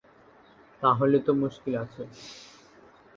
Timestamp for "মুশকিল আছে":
1.41-2.03